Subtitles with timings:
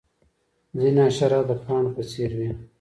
[0.79, 2.49] ځینې حشرات د پاڼو په څیر وي